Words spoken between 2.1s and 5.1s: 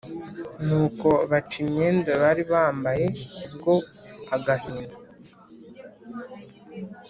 baribambaye kubwo agahinda